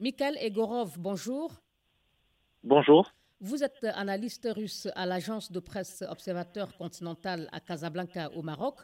Mikhail 0.00 0.36
Egorov, 0.40 0.96
bonjour. 0.96 1.50
Bonjour. 2.62 3.10
Vous 3.40 3.64
êtes 3.64 3.84
analyste 3.96 4.48
russe 4.54 4.86
à 4.94 5.06
l'agence 5.06 5.50
de 5.50 5.58
presse 5.58 6.04
Observateur 6.08 6.68
Continental 6.78 7.48
à 7.50 7.58
Casablanca 7.58 8.30
au 8.36 8.42
Maroc. 8.42 8.76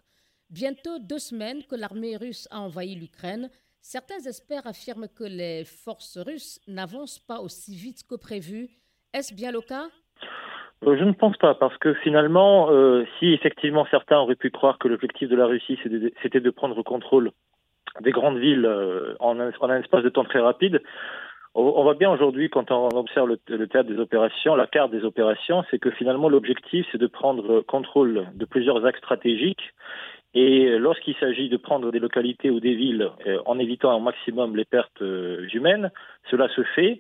Bientôt 0.50 0.98
deux 0.98 1.21
semaines 1.21 1.62
que 1.71 1.77
l'armée 1.77 2.16
russe 2.16 2.48
a 2.50 2.58
envahi 2.58 2.96
l'Ukraine. 2.96 3.48
Certains 3.80 4.19
experts 4.27 4.66
affirment 4.66 5.06
que 5.06 5.22
les 5.22 5.64
forces 5.64 6.19
russes 6.19 6.58
n'avancent 6.66 7.21
pas 7.21 7.39
aussi 7.39 7.77
vite 7.77 8.03
que 8.09 8.17
prévu. 8.17 8.71
Est-ce 9.12 9.33
bien 9.33 9.53
le 9.53 9.61
cas? 9.61 9.87
Euh, 10.85 10.96
je 10.99 11.05
ne 11.05 11.12
pense 11.12 11.37
pas, 11.37 11.55
parce 11.55 11.79
que 11.79 11.95
finalement, 12.03 12.73
euh, 12.73 13.05
si 13.21 13.27
effectivement 13.27 13.87
certains 13.89 14.19
auraient 14.19 14.35
pu 14.35 14.51
croire 14.51 14.79
que 14.79 14.89
l'objectif 14.89 15.29
de 15.29 15.37
la 15.37 15.46
Russie, 15.46 15.79
c'était 16.23 16.41
de 16.41 16.51
prendre 16.51 16.83
contrôle 16.83 17.31
des 18.00 18.11
grandes 18.11 18.38
villes 18.38 18.66
euh, 18.66 19.14
en, 19.20 19.38
un, 19.40 19.50
en, 19.61 19.70
un, 19.70 19.80
espace 19.80 20.02
de 20.02 20.08
temps 20.08 20.24
très 20.24 20.40
rapide, 20.40 20.82
on, 21.56 21.84
voit 21.84 21.94
bien 21.94 22.11
aujourd'hui, 22.11 22.50
quand 22.50 22.72
on 22.72 22.88
observe 22.88 23.29
le, 23.29 23.68
théâtre 23.68 23.89
des 23.89 24.00
opérations, 24.00 24.57
la 24.57 24.66
carte 24.66 24.90
des 24.90 25.04
opérations, 25.04 25.62
c'est 25.71 25.79
que 25.79 25.90
finalement 25.93 26.29
l'objectif, 26.29 26.85
c'est 26.90 26.99
de 26.99 27.07
prendre 27.07 27.61
contrôle 27.61 28.26
de 28.35 28.44
plusieurs 28.44 28.85
axes 28.85 28.99
stratégiques. 28.99 29.72
Et 30.35 30.76
lorsqu'il 30.79 31.14
s'agit 31.14 31.49
de 31.49 31.57
prendre 31.57 31.93
des 31.93 32.00
localités 32.00 32.50
ou 32.50 32.58
des 32.58 32.75
villes 32.75 33.08
en 33.47 33.61
évitant 33.61 33.97
au 33.97 34.00
maximum 34.00 34.56
les 34.56 34.64
pertes 34.64 35.00
humaines, 35.00 35.92
cela 36.28 36.48
se 36.48 36.64
fait. 36.74 36.98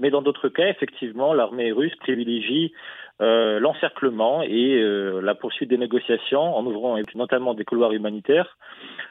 Mais 0.00 0.10
dans 0.10 0.22
d'autres 0.22 0.48
cas, 0.48 0.66
effectivement, 0.66 1.32
l'armée 1.32 1.70
russe 1.70 1.94
privilégie 2.00 2.72
euh, 3.20 3.60
l'encerclement 3.60 4.42
et 4.42 4.74
euh, 4.74 5.20
la 5.20 5.36
poursuite 5.36 5.70
des 5.70 5.78
négociations 5.78 6.56
en 6.56 6.66
ouvrant 6.66 6.98
notamment 7.14 7.54
des 7.54 7.64
couloirs 7.64 7.92
humanitaires. 7.92 8.58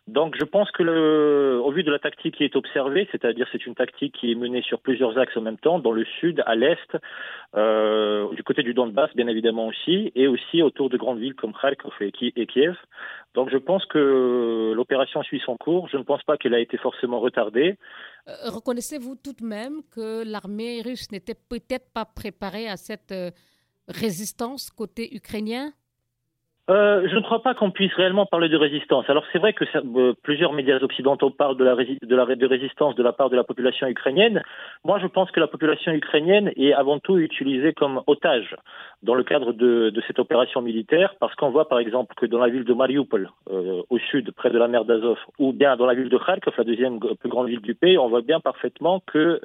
Donc 0.07 0.35
je 0.37 0.43
pense 0.43 0.69
que 0.71 0.83
le, 0.83 1.61
au 1.63 1.71
vu 1.71 1.83
de 1.83 1.91
la 1.91 1.97
tactique 1.97 2.35
qui 2.35 2.43
est 2.43 2.57
observée, 2.57 3.07
c'est-à-dire 3.11 3.47
c'est 3.53 3.65
une 3.65 3.73
tactique 3.73 4.13
qui 4.19 4.31
est 4.31 4.35
menée 4.35 4.61
sur 4.61 4.81
plusieurs 4.81 5.17
axes 5.17 5.37
en 5.37 5.41
même 5.41 5.57
temps, 5.57 5.79
dans 5.79 5.93
le 5.93 6.03
sud, 6.19 6.43
à 6.45 6.55
l'est, 6.55 6.97
euh, 7.55 8.29
du 8.33 8.43
côté 8.43 8.63
du 8.63 8.73
Donbass 8.73 9.15
bien 9.15 9.27
évidemment 9.27 9.67
aussi, 9.67 10.11
et 10.15 10.27
aussi 10.27 10.61
autour 10.61 10.89
de 10.89 10.97
grandes 10.97 11.19
villes 11.19 11.35
comme 11.35 11.53
Kharkov 11.53 11.93
et 12.01 12.11
Kiev. 12.11 12.75
Donc 13.33 13.49
je 13.49 13.57
pense 13.57 13.85
que 13.85 14.73
l'opération 14.75 15.23
suit 15.23 15.41
son 15.45 15.55
cours. 15.55 15.87
Je 15.87 15.95
ne 15.95 16.03
pense 16.03 16.21
pas 16.23 16.35
qu'elle 16.35 16.53
a 16.53 16.59
été 16.59 16.77
forcément 16.77 17.21
retardée. 17.21 17.77
Reconnaissez-vous 18.27 19.15
tout 19.15 19.33
de 19.33 19.45
même 19.45 19.83
que 19.89 20.29
l'armée 20.29 20.81
russe 20.81 21.11
n'était 21.11 21.35
peut-être 21.49 21.91
pas 21.93 22.05
préparée 22.05 22.67
à 22.67 22.75
cette 22.75 23.13
résistance 23.87 24.69
côté 24.69 25.15
ukrainien? 25.15 25.71
Euh, 26.69 27.09
je 27.09 27.15
ne 27.15 27.21
crois 27.21 27.41
pas 27.41 27.53
qu'on 27.53 27.71
puisse 27.71 27.93
réellement 27.93 28.25
parler 28.25 28.47
de 28.47 28.55
résistance. 28.55 29.09
Alors 29.09 29.25
c'est 29.33 29.39
vrai 29.39 29.51
que 29.51 29.65
euh, 29.75 30.13
plusieurs 30.23 30.53
médias 30.53 30.77
occidentaux 30.77 31.29
parlent 31.29 31.57
de 31.57 31.63
la, 31.65 31.75
résistance 31.75 32.95
de 32.95 33.03
la 33.03 33.11
part 33.11 33.29
de 33.29 33.35
la 33.35 33.43
population 33.43 33.85
ukrainienne. 33.87 34.41
Moi, 34.85 34.97
je 34.99 35.07
pense 35.07 35.29
que 35.31 35.41
la 35.41 35.47
population 35.47 35.91
ukrainienne 35.91 36.53
est 36.55 36.71
avant 36.71 36.99
tout 36.99 37.17
utilisée 37.17 37.73
comme 37.73 38.01
otage 38.07 38.55
dans 39.01 39.15
le 39.15 39.25
cadre 39.25 39.51
de, 39.51 39.91
cette 40.07 40.19
opération 40.19 40.61
militaire, 40.61 41.15
parce 41.19 41.35
qu'on 41.35 41.49
voit 41.49 41.67
par 41.67 41.79
exemple 41.79 42.15
que 42.15 42.25
dans 42.25 42.39
la 42.39 42.47
ville 42.47 42.63
de 42.63 42.73
Mariupol, 42.73 43.29
euh, 43.51 43.81
au 43.89 43.99
sud, 43.99 44.31
près 44.31 44.49
de 44.49 44.57
la 44.57 44.69
mer 44.69 44.85
d'Azov, 44.85 45.17
ou 45.39 45.51
bien 45.51 45.75
dans 45.75 45.85
la 45.85 45.95
ville 45.95 46.09
de 46.09 46.17
Kharkov, 46.17 46.53
la 46.57 46.63
deuxième 46.63 46.99
plus 46.99 47.29
grande 47.29 47.49
ville 47.49 47.61
du 47.61 47.75
pays, 47.75 47.97
on 47.97 48.07
voit 48.07 48.21
bien 48.21 48.39
parfaitement 48.39 49.01
que 49.05 49.41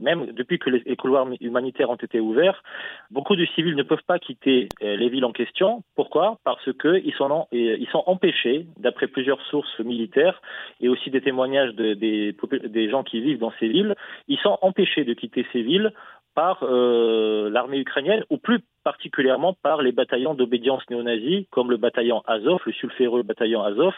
même 0.00 0.26
depuis 0.26 0.60
que 0.60 0.70
les, 0.70 0.96
couloirs 0.96 1.26
humanitaires 1.40 1.90
ont 1.90 1.96
été 1.96 2.20
ouverts, 2.20 2.62
beaucoup 3.10 3.34
de 3.34 3.44
civils 3.56 3.74
ne 3.74 3.82
peuvent 3.82 4.04
pas 4.06 4.20
quitter 4.20 4.68
les 4.80 5.08
villes 5.08 5.24
en 5.24 5.32
question. 5.32 5.82
Pourquoi? 6.04 6.38
Parce 6.44 6.70
qu'ils 6.82 7.14
sont, 7.14 7.46
ils 7.50 7.88
sont 7.90 8.02
empêchés, 8.06 8.66
d'après 8.78 9.06
plusieurs 9.06 9.40
sources 9.46 9.78
militaires 9.80 10.42
et 10.82 10.90
aussi 10.90 11.08
des 11.08 11.22
témoignages 11.22 11.74
de, 11.74 11.94
des, 11.94 12.36
des 12.68 12.90
gens 12.90 13.02
qui 13.02 13.22
vivent 13.22 13.38
dans 13.38 13.54
ces 13.58 13.68
villes, 13.68 13.94
ils 14.28 14.38
sont 14.40 14.58
empêchés 14.60 15.04
de 15.04 15.14
quitter 15.14 15.46
ces 15.50 15.62
villes 15.62 15.94
par 16.34 16.62
euh, 16.62 17.48
l'armée 17.50 17.78
ukrainienne 17.78 18.24
ou 18.30 18.38
plus 18.38 18.60
particulièrement 18.82 19.54
par 19.54 19.82
les 19.82 19.92
bataillons 19.92 20.34
d'obédience 20.34 20.82
néo-nazie 20.90 21.46
comme 21.50 21.70
le 21.70 21.76
bataillon 21.76 22.22
Azov, 22.26 22.60
le 22.66 22.72
sulfureux 22.72 23.22
bataillon 23.22 23.62
Azov, 23.62 23.94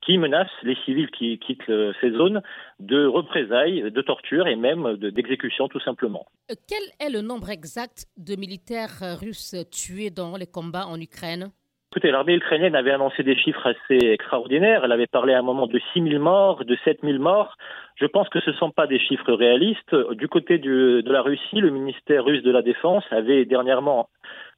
qui 0.00 0.18
menace 0.18 0.50
les 0.62 0.76
civils 0.84 1.10
qui 1.10 1.38
quittent 1.38 1.72
ces 2.00 2.10
zones 2.10 2.42
de 2.80 3.06
représailles, 3.06 3.90
de 3.90 4.02
torture 4.02 4.46
et 4.48 4.56
même 4.56 4.96
d'exécution 4.96 5.68
tout 5.68 5.80
simplement. 5.80 6.26
Euh, 6.50 6.54
quel 6.68 6.82
est 7.06 7.10
le 7.10 7.20
nombre 7.20 7.50
exact 7.50 8.06
de 8.16 8.34
militaires 8.36 9.18
russes 9.20 9.54
tués 9.70 10.10
dans 10.10 10.36
les 10.36 10.46
combats 10.46 10.86
en 10.86 11.00
Ukraine? 11.00 11.50
Écoutez, 11.94 12.10
l'armée 12.10 12.34
ukrainienne 12.34 12.74
avait 12.74 12.90
annoncé 12.90 13.22
des 13.22 13.36
chiffres 13.36 13.68
assez 13.68 14.04
extraordinaires. 14.08 14.80
Elle 14.84 14.90
avait 14.90 15.06
parlé 15.06 15.32
à 15.32 15.38
un 15.38 15.42
moment 15.42 15.68
de 15.68 15.80
6 15.92 16.02
000 16.02 16.20
morts, 16.20 16.64
de 16.64 16.76
7 16.84 17.02
000 17.04 17.20
morts. 17.20 17.56
Je 17.94 18.06
pense 18.06 18.28
que 18.30 18.40
ce 18.40 18.50
ne 18.50 18.56
sont 18.56 18.72
pas 18.72 18.88
des 18.88 18.98
chiffres 18.98 19.32
réalistes. 19.32 19.94
Du 20.14 20.26
côté 20.26 20.58
de 20.58 21.04
la 21.06 21.22
Russie, 21.22 21.60
le 21.60 21.70
ministère 21.70 22.24
russe 22.24 22.42
de 22.42 22.50
la 22.50 22.62
Défense 22.62 23.04
avait 23.12 23.44
dernièrement 23.44 24.08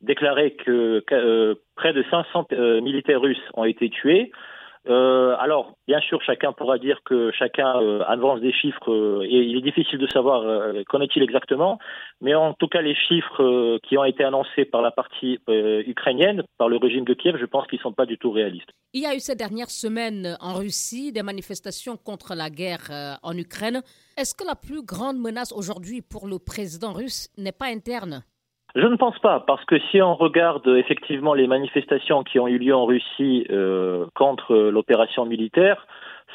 déclaré 0.01 0.53
que, 0.53 1.05
euh, 1.13 1.55
près 1.75 1.93
de 1.93 2.03
500 2.11 2.47
euh, 2.53 2.81
militaires 2.81 3.21
russes 3.21 3.51
ont 3.53 3.65
été 3.65 3.91
tués. 3.91 4.33
Euh, 4.89 5.35
alors, 5.39 5.75
bien 5.89 6.01
sûr, 6.01 6.23
chacun 6.23 6.53
pourra 6.53 6.79
dire 6.79 7.01
que 7.05 7.33
chacun 7.33 7.81
euh, 7.81 8.03
avance 8.07 8.41
des 8.41 8.53
chiffres 8.53 8.93
euh, 8.93 9.25
et 9.25 9.43
il 9.43 9.57
est 9.57 9.63
difficile 9.63 9.99
de 9.99 10.07
savoir 10.07 10.45
qu'en 10.89 11.01
est-il 11.01 11.23
exactement, 11.23 11.79
mais 12.21 12.35
en 12.35 12.55
tout 12.55 12.69
cas, 12.69 12.83
les 12.83 12.95
chiffres 12.95 13.79
qui 13.83 13.99
ont 13.99 14.05
été 14.05 14.25
annoncés 14.25 14.65
par 14.65 14.83
la 14.83 14.91
partie 14.91 15.39
ukrainienne, 15.49 16.43
par 16.59 16.69
le 16.69 16.77
régime 16.77 17.05
de 17.05 17.15
Kiev, 17.15 17.37
je 17.39 17.47
pense 17.47 17.67
qu'ils 17.67 17.79
ne 17.79 17.83
sont 17.83 17.93
pas 17.93 18.07
du 18.07 18.19
tout 18.19 18.31
réalistes. 18.31 18.69
Il 18.93 19.03
y 19.03 19.07
a 19.07 19.15
eu 19.15 19.21
ces 19.21 19.35
dernières 19.35 19.71
semaines 19.71 20.37
en 20.41 20.55
Russie 20.55 21.13
des 21.13 21.23
manifestations 21.23 21.97
contre 21.97 22.35
la 22.35 22.51
guerre 22.51 23.19
en 23.23 23.37
Ukraine. 23.37 23.83
Est-ce 24.17 24.35
que 24.35 24.47
la 24.47 24.55
plus 24.55 24.83
grande 24.83 25.19
menace 25.19 25.53
aujourd'hui 25.53 26.03
pour 26.03 26.27
le 26.27 26.39
président 26.39 26.93
russe 26.93 27.29
n'est 27.37 27.53
pas 27.53 27.67
interne? 27.67 28.23
Je 28.77 28.87
ne 28.87 28.97
pense 28.97 29.19
pas, 29.21 29.41
parce 29.41 29.65
que 29.65 29.79
si 29.91 30.03
on 30.03 30.15
regarde 30.15 30.69
effectivement 30.69 31.33
les 31.33 31.47
manifestations 31.47 32.23
qui 32.23 32.39
ont 32.39 32.47
eu 32.47 32.59
lieu 32.59 32.75
en 32.75 32.85
Russie 32.85 33.47
euh, 33.51 34.05
contre 34.15 34.55
l'opération 34.55 35.25
militaire, 35.25 35.87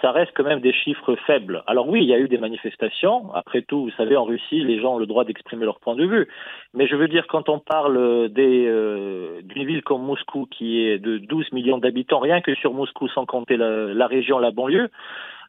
ça 0.01 0.11
reste 0.11 0.31
quand 0.35 0.43
même 0.43 0.59
des 0.59 0.73
chiffres 0.73 1.15
faibles. 1.27 1.61
Alors 1.67 1.87
oui, 1.87 2.01
il 2.01 2.09
y 2.09 2.13
a 2.15 2.17
eu 2.17 2.27
des 2.27 2.39
manifestations. 2.39 3.31
Après 3.35 3.61
tout, 3.61 3.83
vous 3.83 3.91
savez, 3.91 4.17
en 4.17 4.23
Russie, 4.23 4.63
les 4.63 4.81
gens 4.81 4.95
ont 4.95 4.97
le 4.97 5.05
droit 5.05 5.23
d'exprimer 5.23 5.65
leur 5.65 5.79
point 5.79 5.95
de 5.95 6.03
vue. 6.03 6.27
Mais 6.73 6.87
je 6.87 6.95
veux 6.95 7.07
dire, 7.07 7.27
quand 7.27 7.47
on 7.47 7.59
parle 7.59 8.29
des, 8.29 8.65
euh, 8.67 9.41
d'une 9.43 9.65
ville 9.65 9.83
comme 9.83 10.01
Moscou, 10.01 10.47
qui 10.49 10.83
est 10.83 10.97
de 10.97 11.19
12 11.19 11.51
millions 11.51 11.77
d'habitants, 11.77 12.19
rien 12.19 12.41
que 12.41 12.55
sur 12.55 12.73
Moscou, 12.73 13.07
sans 13.09 13.27
compter 13.27 13.55
la, 13.55 13.93
la 13.93 14.07
région, 14.07 14.39
la 14.39 14.49
banlieue, 14.49 14.89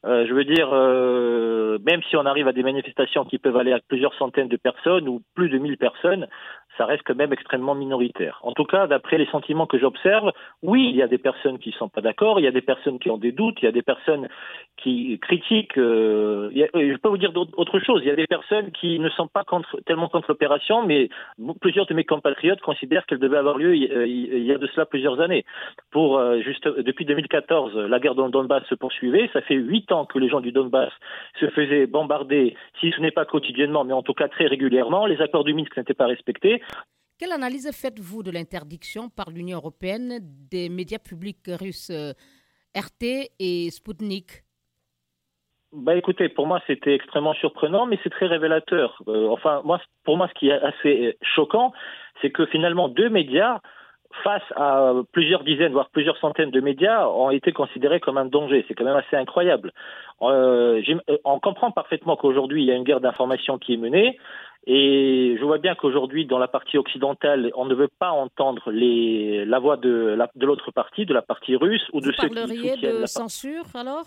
euh, 0.04 0.26
je 0.26 0.34
veux 0.34 0.44
dire, 0.44 0.69
euh, 0.72 1.78
même 1.86 2.03
si 2.10 2.16
on 2.16 2.26
arrive 2.26 2.48
à 2.48 2.53
des 2.53 2.64
manifestations 2.64 3.24
qui 3.24 3.38
peuvent 3.38 3.56
aller 3.56 3.72
à 3.72 3.78
plusieurs 3.86 4.14
centaines 4.14 4.48
de 4.48 4.56
personnes 4.56 5.09
ou 5.09 5.22
plus 5.36 5.48
de 5.48 5.59
1000 5.59 5.78
personnes, 5.78 6.26
ça 6.77 6.87
reste 6.87 7.03
quand 7.05 7.16
même 7.16 7.33
extrêmement 7.33 7.75
minoritaire. 7.75 8.41
En 8.43 8.53
tout 8.53 8.65
cas, 8.65 8.87
d'après 8.87 9.19
les 9.19 9.27
sentiments 9.27 9.66
que 9.66 9.78
j'observe, 9.78 10.33
oui, 10.62 10.88
il 10.88 10.97
y 10.97 11.03
a 11.03 11.09
des 11.09 11.19
personnes 11.19 11.59
qui 11.59 11.71
ne 11.71 11.75
sont 11.75 11.88
pas 11.88 12.00
d'accord, 12.00 12.41
il 12.41 12.44
y 12.44 12.49
a 12.49 12.53
des 12.53 12.62
personnes 12.62 12.99
qui 12.99 13.10
ont 13.10 13.19
des 13.19 13.33
doutes, 13.33 13.59
il 13.62 13.66
y 13.66 13.69
a 13.69 13.72
des 13.72 13.83
personnes 13.83 14.28
qui 14.82 15.19
critiquent. 15.20 15.78
Euh, 15.78 16.50
a, 16.50 16.78
je 16.78 16.97
peux 16.97 17.09
vous 17.09 17.19
dire 17.19 17.32
autre 17.56 17.81
chose. 17.81 18.03
Il 18.04 18.09
y 18.09 18.10
a 18.10 18.16
des 18.16 18.26
personnes 18.26 18.70
qui 18.72 18.98
ne 18.98 19.09
sont 19.10 19.28
pas 19.28 19.44
tellement 19.87 20.09
contre 20.09 20.31
l'opération, 20.31 20.84
mais 20.87 21.09
plusieurs 21.60 21.87
de 21.87 21.94
mes 21.94 22.04
compatriotes 22.04 22.60
considèrent 22.60 23.06
qu'elle 23.06 23.19
devait 23.19 23.37
avoir 23.37 23.59
lieu 23.59 23.75
il 23.76 24.44
y 24.44 24.53
a 24.53 24.59
de 24.59 24.66
cela 24.69 24.87
plusieurs 24.87 25.21
années. 25.21 25.44
Pour 25.91 26.21
juste 26.42 26.66
depuis 26.69 27.04
2014, 27.04 27.76
la 27.76 27.98
guerre 27.98 28.15
dans 28.15 28.26
le 28.26 28.32
Donbass 28.32 28.65
se 28.69 28.75
poursuivait. 28.75 29.31
Ça 29.32 29.42
fait 29.42 29.54
huit 29.54 29.91
ans 29.92 30.06
que 30.06 30.19
les 30.19 30.28
gens 30.28 30.41
du 30.41 30.53
Donbass 30.53 30.92
se 31.41 31.48
faisaient 31.50 31.87
bombarder, 31.87 32.56
si 32.81 32.91
ce 32.91 33.00
n'est 33.00 33.10
pas 33.10 33.25
quotidiennement, 33.25 33.84
mais 33.84 33.92
en 33.92 34.03
tout 34.03 34.15
cas 34.15 34.28
très 34.28 34.47
régulièrement. 34.47 35.06
Les 35.06 35.21
accords 35.21 35.44
du 35.44 35.54
Minsk 35.54 35.76
n'étaient 35.76 35.94
pas 35.94 36.06
respectés. 36.06 36.62
Quelle 37.19 37.32
analyse 37.32 37.71
faites-vous 37.72 38.22
de 38.22 38.31
l'interdiction 38.31 39.09
par 39.09 39.31
l'Union 39.31 39.59
européenne 39.59 40.19
des 40.50 40.69
médias 40.69 40.98
publics 40.98 41.47
russes 41.47 41.91
euh, 41.91 42.12
RT 42.76 43.31
et 43.38 43.71
Sputnik 43.71 44.42
bah 45.72 45.97
écoutez, 45.97 46.28
pour 46.28 46.47
moi 46.47 46.60
c'était 46.66 46.94
extrêmement 46.94 47.34
surprenant, 47.34 47.87
mais 47.87 47.99
c'est 48.03 48.10
très 48.10 48.27
révélateur. 48.27 49.03
Euh, 49.09 49.28
enfin, 49.28 49.63
moi, 49.65 49.80
pour 50.04 50.16
moi, 50.16 50.28
ce 50.28 50.39
qui 50.39 50.48
est 50.48 50.60
assez 50.60 51.16
choquant, 51.22 51.72
c'est 52.21 52.30
que 52.30 52.47
finalement 52.47 52.89
deux 52.89 53.09
médias 53.09 53.60
face 54.22 54.42
à 54.57 54.92
plusieurs 55.13 55.42
dizaines, 55.42 55.72
voire 55.72 55.89
plusieurs 55.91 56.19
centaines 56.19 56.51
de 56.51 56.60
médias, 56.60 57.07
ont 57.09 57.30
été 57.30 57.53
considérés 57.53 58.01
comme 58.01 58.19
un 58.19 58.27
danger. 58.27 58.65
C'est 58.69 58.74
quand 58.74 58.84
même 58.84 58.97
assez 58.97 59.16
incroyable. 59.16 59.72
Euh, 60.21 60.83
on 61.24 61.41
comprend 61.41 61.71
parfaitement 61.71 62.16
qu'aujourd'hui, 62.16 62.63
il 62.63 62.66
y 62.66 62.71
a 62.71 62.75
une 62.75 62.84
guerre 62.84 63.01
d'information 63.01 63.57
qui 63.59 63.75
est 63.75 63.78
menée. 63.78 64.18
Et 64.66 65.36
je 65.41 65.45
vois 65.45 65.59
bien 65.59 65.75
qu'aujourd'hui, 65.75 66.27
dans 66.27 66.39
la 66.39 66.47
partie 66.47 66.78
occidentale, 66.78 67.51
on 67.57 67.65
ne 67.65 67.75
veut 67.75 67.89
pas 67.98 68.10
entendre 68.10 68.71
les, 68.71 69.45
la 69.45 69.59
voix 69.59 69.77
de, 69.77 70.16
de 70.36 70.47
l'autre 70.47 70.71
partie, 70.71 71.04
de 71.04 71.15
la 71.15 71.22
partie 71.22 71.57
russe 71.57 71.83
ou 71.92 72.01
Vous 72.01 72.09
de 72.09 72.13
ceux 72.13 72.28
qui 72.28 72.36
soutiennent 72.36 72.80
de 72.80 73.01
la 73.01 73.07
censure 73.07 73.65
alors? 73.75 74.04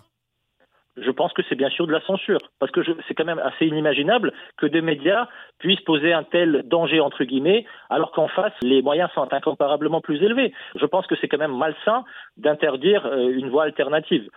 Je 0.97 1.11
pense 1.11 1.33
que 1.33 1.41
c'est 1.49 1.55
bien 1.55 1.69
sûr 1.69 1.87
de 1.87 1.91
la 1.91 2.01
censure, 2.01 2.39
parce 2.59 2.71
que 2.71 2.81
c'est 3.07 3.13
quand 3.13 3.25
même 3.25 3.39
assez 3.39 3.65
inimaginable 3.65 4.33
que 4.57 4.65
des 4.65 4.81
médias 4.81 5.27
puissent 5.59 5.81
poser 5.81 6.13
un 6.13 6.23
tel 6.23 6.63
danger, 6.65 6.99
entre 6.99 7.23
guillemets, 7.23 7.65
alors 7.89 8.11
qu'en 8.11 8.27
face, 8.27 8.53
les 8.61 8.81
moyens 8.81 9.09
sont 9.13 9.27
incomparablement 9.31 10.01
plus 10.01 10.21
élevés. 10.23 10.53
Je 10.75 10.85
pense 10.85 11.05
que 11.07 11.15
c'est 11.19 11.27
quand 11.27 11.37
même 11.37 11.55
malsain 11.55 12.03
d'interdire 12.37 13.05
euh, 13.05 13.29
une 13.29 13.49
voie 13.49 13.63
alternative. 13.63 14.29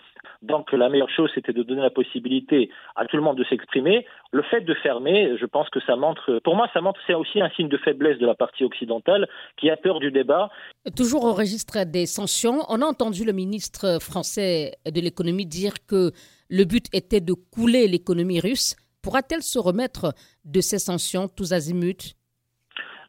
Donc 0.42 0.72
la 0.72 0.88
meilleure 0.88 1.10
chose, 1.10 1.30
c'était 1.34 1.52
de 1.52 1.62
donner 1.62 1.82
la 1.82 1.90
possibilité 1.90 2.70
à 2.96 3.06
tout 3.06 3.16
le 3.16 3.22
monde 3.22 3.36
de 3.36 3.44
s'exprimer. 3.44 4.06
Le 4.32 4.42
fait 4.42 4.60
de 4.60 4.74
fermer, 4.74 5.36
je 5.36 5.46
pense 5.46 5.68
que 5.70 5.80
ça 5.80 5.96
montre, 5.96 6.40
pour 6.44 6.54
moi, 6.54 6.68
ça 6.72 6.80
montre, 6.80 7.00
c'est 7.06 7.14
aussi 7.14 7.40
un 7.40 7.50
signe 7.50 7.68
de 7.68 7.76
faiblesse 7.78 8.18
de 8.18 8.26
la 8.26 8.34
partie 8.34 8.64
occidentale 8.64 9.28
qui 9.56 9.70
a 9.70 9.76
peur 9.76 10.00
du 10.00 10.10
débat. 10.10 10.50
Toujours 10.96 11.24
au 11.24 11.32
registre 11.32 11.84
des 11.84 12.06
sanctions, 12.06 12.60
on 12.68 12.82
a 12.82 12.84
entendu 12.84 13.24
le 13.24 13.32
ministre 13.32 13.98
français 14.00 14.72
de 14.86 15.00
l'économie 15.00 15.46
dire 15.46 15.74
que 15.88 16.12
le 16.48 16.64
but 16.64 16.86
était 16.92 17.20
de 17.20 17.34
couler 17.34 17.88
l'économie 17.88 18.40
russe. 18.40 18.76
Pourra-t-elle 19.02 19.42
se 19.42 19.58
remettre 19.58 20.12
de 20.44 20.60
ces 20.60 20.78
sanctions 20.78 21.28
tous 21.28 21.52
azimuts? 21.52 22.14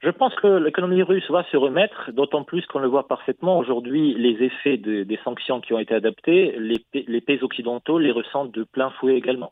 Je 0.01 0.09
pense 0.09 0.33
que 0.35 0.47
l'économie 0.47 1.03
russe 1.03 1.29
va 1.29 1.43
se 1.51 1.57
remettre, 1.57 2.11
d'autant 2.13 2.43
plus 2.43 2.65
qu'on 2.67 2.79
le 2.79 2.87
voit 2.87 3.07
parfaitement 3.07 3.57
aujourd'hui, 3.57 4.13
les 4.13 4.45
effets 4.45 4.77
des 4.77 5.19
sanctions 5.25 5.59
qui 5.59 5.73
ont 5.73 5.79
été 5.79 5.93
adaptées, 5.93 6.55
les, 6.57 7.21
pays 7.21 7.43
occidentaux 7.43 7.99
les 7.99 8.11
ressentent 8.11 8.53
de 8.53 8.63
plein 8.63 8.91
fouet 8.91 9.15
également. 9.15 9.51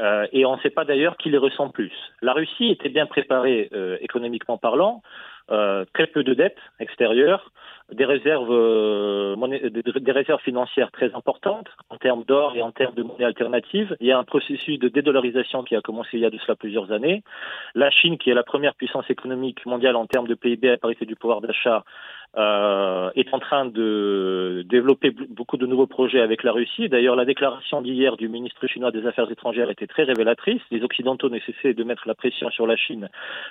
Euh, 0.00 0.26
et 0.32 0.46
on 0.46 0.56
ne 0.56 0.60
sait 0.62 0.70
pas 0.70 0.86
d'ailleurs 0.86 1.18
qui 1.18 1.30
les 1.30 1.38
ressent 1.38 1.68
plus. 1.68 1.92
La 2.22 2.32
Russie 2.32 2.70
était 2.70 2.88
bien 2.88 3.06
préparée 3.06 3.68
euh, 3.74 3.98
économiquement 4.00 4.56
parlant, 4.56 5.02
euh, 5.50 5.84
très 5.92 6.06
peu 6.06 6.24
de 6.24 6.32
dettes 6.32 6.58
extérieures, 6.80 7.52
des 7.92 8.06
réserves, 8.06 8.50
euh, 8.50 9.36
des 9.36 10.12
réserves 10.12 10.40
financières 10.40 10.90
très 10.90 11.14
importantes 11.14 11.68
en 11.90 11.96
termes 11.98 12.24
d'or 12.24 12.56
et 12.56 12.62
en 12.62 12.72
termes 12.72 12.94
de 12.94 13.02
monnaie 13.02 13.26
alternative. 13.26 13.94
Il 14.00 14.06
y 14.06 14.12
a 14.12 14.18
un 14.18 14.24
processus 14.24 14.78
de 14.78 14.88
dédollarisation 14.88 15.62
qui 15.62 15.76
a 15.76 15.82
commencé 15.82 16.10
il 16.14 16.20
y 16.20 16.24
a 16.24 16.30
de 16.30 16.38
cela 16.38 16.56
plusieurs 16.56 16.92
années. 16.92 17.22
La 17.74 17.90
Chine, 17.90 18.16
qui 18.16 18.30
est 18.30 18.34
la 18.34 18.42
première 18.42 18.74
puissance 18.74 19.08
économique 19.10 19.66
mondiale 19.66 19.96
en 19.96 20.06
termes 20.06 20.28
de 20.28 20.34
PIB 20.34 20.70
à 20.70 20.76
parité 20.78 21.04
du 21.04 21.14
pouvoir 21.14 21.42
d'achat, 21.42 21.84
euh, 22.36 23.10
est 23.14 23.32
en 23.32 23.38
train 23.38 23.64
de 23.64 24.64
développer 24.68 25.10
beaucoup 25.10 25.56
de 25.56 25.66
nouveaux 25.66 25.86
projets 25.86 26.20
avec 26.20 26.42
la 26.42 26.52
Russie. 26.52 26.88
D'ailleurs, 26.88 27.14
la 27.14 27.24
déclaration 27.24 27.80
d'hier 27.80 28.16
du 28.16 28.28
ministre 28.28 28.66
chinois 28.66 28.90
des 28.90 29.06
Affaires 29.06 29.30
étrangères 29.30 29.70
était 29.70 29.86
très 29.86 30.02
révélatrice. 30.02 30.60
Les 30.70 30.82
Occidentaux 30.82 31.28
nécessaient 31.28 31.74
de 31.74 31.84
mettre 31.84 32.08
la 32.08 32.14
pression 32.14 32.50
sur 32.50 32.66
la 32.66 32.76
Chine 32.76 33.08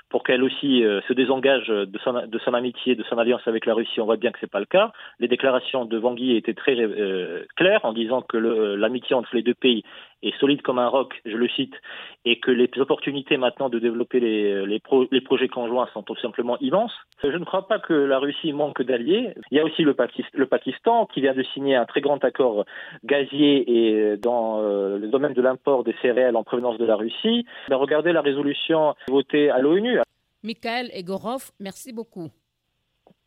pour 0.10 0.24
qu'elle 0.24 0.44
aussi 0.44 0.84
euh, 0.84 1.02
se 1.08 1.14
désengage 1.14 1.68
de 1.68 2.00
son, 2.04 2.28
de 2.28 2.40
son 2.40 2.54
amitié, 2.54 2.96
de 2.96 3.04
son 3.04 3.18
alliance 3.18 3.48
avec 3.48 3.66
la 3.66 3.74
Russie. 3.74 4.02
On 4.02 4.06
voit 4.06 4.18
bien 4.18 4.32
que 4.32 4.40
c'est 4.42 4.52
pas 4.52 4.60
le 4.60 4.66
cas. 4.66 4.92
Les 5.20 5.28
déclarations 5.28 5.86
de 5.86 5.98
Wang 5.98 6.20
étaient 6.20 6.54
très 6.54 6.76
euh, 6.80 7.46
claires 7.56 7.86
en 7.86 7.94
disant 7.94 8.22
que 8.22 8.38
l'amitié 8.38 9.16
entre 9.16 9.36
les 9.36 9.44
deux 9.44 9.54
pays 9.54 9.84
est 10.24 10.38
solide 10.40 10.62
comme 10.62 10.80
un 10.80 10.88
roc, 10.88 11.22
je 11.26 11.36
le 11.36 11.50
cite, 11.50 11.76
et 12.24 12.40
que 12.40 12.50
les 12.52 12.70
opportunités 12.78 13.38
maintenant 13.38 13.70
de 13.70 13.80
développer 13.80 14.20
les, 14.20 14.66
les 14.66 15.22
projets 15.22 15.50
conjoints 15.50 15.90
sont 15.94 16.04
tout 16.04 16.16
simplement 16.18 16.58
immenses. 16.60 16.94
Je 17.24 17.36
ne 17.36 17.44
crois 17.44 17.68
pas 17.68 17.80
que 17.80 17.94
la 17.94 18.20
Russie 18.20 18.54
manque 18.54 18.73
d'alliés. 18.82 19.34
Il 19.52 19.58
y 19.58 19.60
a 19.60 19.64
aussi 19.64 19.84
le, 19.84 19.94
Pakistan 19.94 21.06
qui 21.06 21.22
vient 21.22 21.34
de 21.34 21.44
signer 21.54 21.76
un 21.76 21.86
très 21.86 22.02
grand 22.02 22.24
accord 22.24 22.66
gazier 23.04 23.64
et 23.68 24.18
dans 24.18 24.62
euh, 24.62 24.98
le 24.98 25.08
domaine 25.08 25.34
de 25.34 25.42
l'import 25.42 25.84
des 25.84 25.96
céréales 26.02 26.36
en 26.36 26.44
provenance 26.44 26.78
de 26.78 26.86
la 26.86 26.96
Russie. 26.96 27.46
Ben, 27.70 27.76
regardez 27.76 28.12
la 28.12 28.22
résolution 28.22 28.96
votée 29.08 29.50
à 29.50 29.60
l'ONU. 29.60 30.00
Michael 30.44 30.90
Egorov, 30.94 31.52
merci 31.60 31.94
beaucoup. 31.94 32.30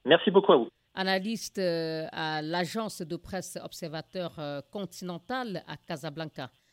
Merci 0.05 0.31
beaucoup 0.31 0.53
à 0.53 0.57
vous 0.57 0.69
analyste 0.97 1.59
euh, 1.59 2.07
à 2.11 2.43
l'agence 2.43 3.03
de 3.03 3.17
presse 3.17 3.59
Observateur 3.63 4.33
euh, 4.39 4.61
Continental 4.73 5.63
à 5.69 5.77
Casablanca. 5.77 6.51